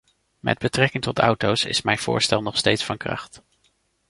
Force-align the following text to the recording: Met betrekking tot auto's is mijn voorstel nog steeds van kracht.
Met 0.39 0.57
betrekking 0.59 1.03
tot 1.03 1.19
auto's 1.19 1.65
is 1.65 1.81
mijn 1.81 1.97
voorstel 1.97 2.41
nog 2.41 2.57
steeds 2.57 2.85
van 2.85 2.97
kracht. 2.97 3.41